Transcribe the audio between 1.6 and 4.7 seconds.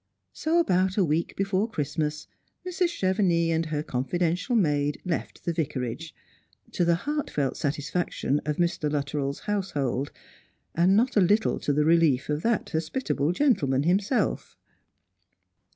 Christmas Mrs. Chevenix and her coniidential